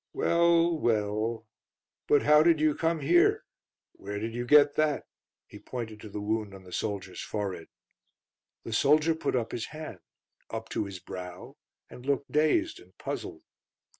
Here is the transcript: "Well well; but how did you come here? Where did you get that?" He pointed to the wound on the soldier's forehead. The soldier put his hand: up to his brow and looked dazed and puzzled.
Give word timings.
"Well 0.13 0.79
well; 0.79 1.45
but 2.07 2.23
how 2.23 2.41
did 2.41 2.59
you 2.59 2.73
come 2.73 3.01
here? 3.01 3.45
Where 3.91 4.17
did 4.17 4.33
you 4.33 4.47
get 4.47 4.73
that?" 4.73 5.05
He 5.45 5.59
pointed 5.59 5.99
to 5.99 6.09
the 6.09 6.19
wound 6.19 6.55
on 6.55 6.63
the 6.63 6.73
soldier's 6.73 7.21
forehead. 7.21 7.67
The 8.63 8.73
soldier 8.73 9.13
put 9.13 9.35
his 9.51 9.67
hand: 9.67 9.99
up 10.49 10.69
to 10.69 10.85
his 10.85 10.97
brow 10.97 11.57
and 11.87 12.03
looked 12.03 12.31
dazed 12.31 12.79
and 12.79 12.97
puzzled. 12.97 13.43